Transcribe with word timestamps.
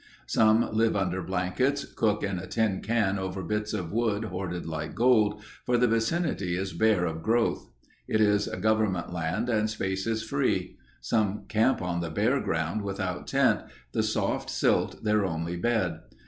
Some 0.25 0.67
live 0.75 0.95
under 0.95 1.21
blankets, 1.21 1.85
cook 1.85 2.23
in 2.23 2.39
a 2.39 2.47
tin 2.47 2.81
can 2.81 3.19
over 3.19 3.43
bits 3.43 3.71
of 3.71 3.91
wood 3.91 4.23
hoarded 4.25 4.65
like 4.65 4.95
gold, 4.95 5.43
for 5.63 5.77
the 5.77 5.87
vicinity 5.87 6.57
is 6.57 6.73
bare 6.73 7.05
of 7.05 7.21
growth. 7.21 7.69
It 8.07 8.19
is 8.19 8.47
government 8.47 9.13
land 9.13 9.47
and 9.47 9.69
space 9.69 10.07
is 10.07 10.23
free. 10.23 10.75
Some 11.01 11.45
camp 11.47 11.83
on 11.83 11.99
the 12.01 12.09
bare 12.09 12.39
ground 12.41 12.81
without 12.81 13.27
tent, 13.27 13.61
the 13.91 14.01
soft 14.01 14.49
silt 14.49 15.03
their 15.03 15.23
only 15.23 15.55
bed. 15.55 15.99